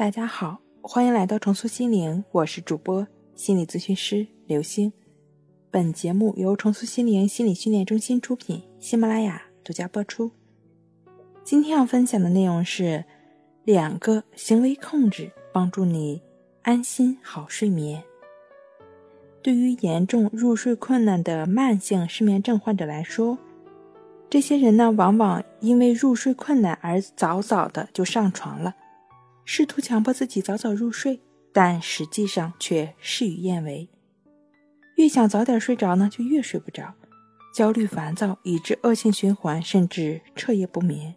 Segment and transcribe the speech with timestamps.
[0.00, 4.90] 大家好，欢迎来到重塑心灵，我是主播心理咨询师刘星。
[5.70, 10.30] 本节目由重塑心灵心理训练中心出品，喜马拉雅独家播出。
[11.44, 13.04] 今天要分享的内容是
[13.64, 16.22] 两个行为控制，帮助你
[16.62, 18.02] 安心好睡眠。
[19.42, 23.36] 对于严重入睡困难的慢性失眠症患者来说，
[24.30, 28.74] 这些人呢，往往因为入睡困难而早早的就上床了，
[29.52, 31.20] 试图强迫自己早早入睡，
[31.52, 33.88] 但实际上却事与愿违。
[34.94, 36.94] 越想早点睡着呢，就越睡不着，
[37.52, 41.16] 焦虑烦躁，以致恶性循环，甚至彻夜不眠。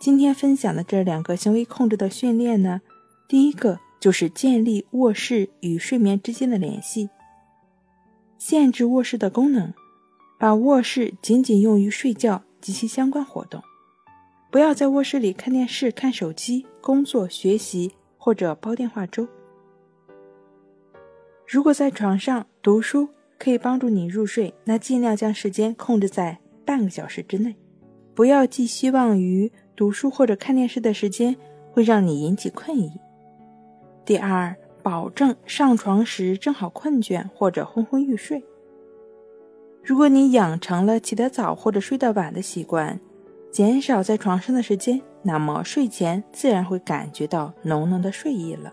[0.00, 2.80] 今天分享的这两个行为控制的训练呢，
[3.28, 7.10] 第一个就是建立卧室与睡眠之间的联系，
[8.38, 9.72] 限制卧室的功能。
[10.36, 13.62] 把卧室仅仅用于睡觉及其相关活动，
[14.50, 19.28] 不要在卧室里看电视、看手机、工作、学习或者煲电话粥。
[21.46, 27.54] 如果在床上读书可以帮助你入睡，那尽量将时间控制在半个小时之内，
[28.14, 31.36] 不要寄希望于读书或者看电视的时间
[31.70, 32.90] 会让你引起困意。
[34.06, 38.42] 第二，保证上床时正好困倦或者昏昏欲睡。
[39.84, 42.98] 如果你养成了起得早或者睡得晚的习惯，
[43.50, 48.72] 减少在床上的时间，那么睡前自然会感觉到浓浓的睡意了。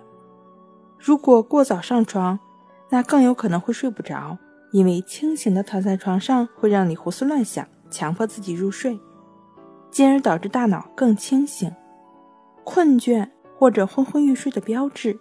[0.98, 2.40] 如果过早上床，
[2.90, 4.38] 那更有可能会睡不着，
[4.72, 9.00] 因为清醒的躺在床上会让你胡思乱想，强迫自己入睡，
[9.90, 11.72] 进而导致大脑更清醒。
[12.64, 15.20] 困倦或者昏昏欲睡的标志，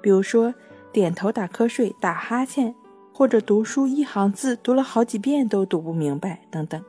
[0.00, 0.54] 比如说
[0.92, 2.74] 点头打瞌睡、打哈欠。
[3.10, 6.80] 或者读书一行字读了好几遍都读不明白等等，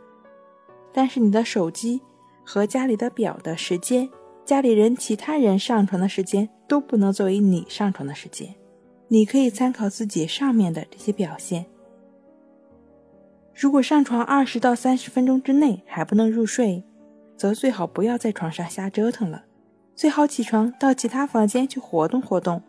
[0.94, 2.02] 但是你的手机
[2.44, 4.10] 和家里的表的时间，
[4.46, 8.56] 家里人其他人上床的时间都不能作为你上床的时间，
[9.08, 11.66] 你可以参考自己上面的这些表现。
[13.54, 16.84] 如果上床二十到三十分钟之内还不能入睡，
[17.38, 19.44] 则最好不要在床上瞎折腾了，
[19.96, 22.62] 最好起床到其他房间去活动活动，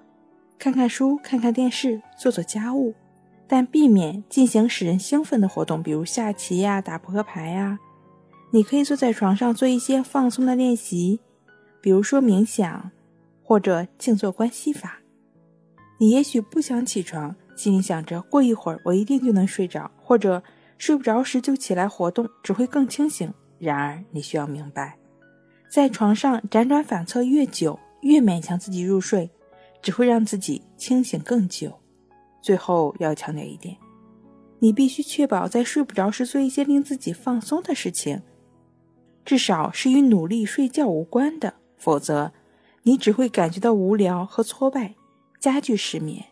[0.58, 2.94] 看看书、看看电视、做做家务。
[3.46, 7.80] 但避免进行使人兴奋的活动，比如下棋呀、打扑克牌呀。
[8.52, 11.20] 你可以坐在床上做一些放松的练习，
[11.80, 12.90] 比如说冥想
[13.42, 14.98] 或者静坐观息法。
[15.98, 20.42] 你也许不想起床，心里想着过一会儿我一定就能睡着，或者
[20.78, 23.32] 睡不着时就起来活动，只会更清醒。
[23.58, 24.98] 然而，你需要明白，
[25.70, 29.30] 在床上辗转反侧越久，越勉强自己入睡，
[29.82, 31.78] 只会让自己清醒更久。
[32.40, 33.76] 最后要强调一点，
[34.58, 38.22] 你必须确保在睡不着时做一些令自己放松的事情，
[39.24, 42.32] 至少是与努力睡觉无关的，否则
[42.82, 44.94] 你只会感觉到无聊和挫败，
[45.38, 46.26] 加剧失眠。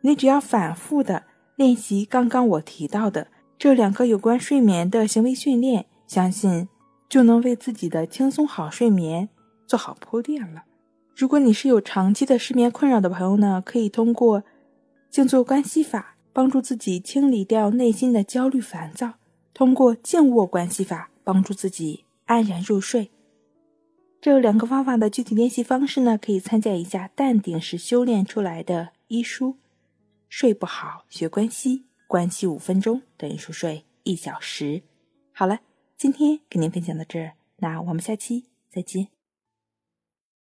[0.00, 1.24] 你只要反复的
[1.54, 6.68] 练习刚刚我提到的这两个有关睡眠的行为训练，相信
[7.08, 9.28] 就能为自己的轻松好睡眠
[9.66, 10.64] 做好铺垫了。
[11.14, 14.42] 如果你是有长期的失眠困扰的朋友呢，可以通过
[15.08, 19.18] 静坐观息法帮助自己清理掉内心的焦虑烦躁；
[19.54, 23.10] 通过静卧关系法帮助自己安然入睡。
[24.20, 29.56] 这两个方法的具体练习方式呢，可以参加一下淡定式修炼出来的医书。
[30.28, 34.82] 睡不好学关系，关系五分钟等于熟睡一小时。
[35.32, 35.60] 好了，
[35.96, 39.21] 今天给您分享到这儿，那我们下期再见。